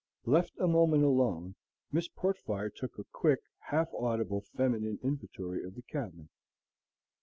Left 0.25 0.53
a 0.57 0.67
moment 0.67 1.03
alone, 1.03 1.53
Miss 1.91 2.07
Portfire 2.07 2.71
took 2.73 2.97
a 2.97 3.03
quick, 3.11 3.37
half 3.59 3.87
audible, 3.93 4.41
feminine 4.41 4.97
inventory 5.03 5.63
of 5.63 5.75
the 5.75 5.83
cabin. 5.83 6.29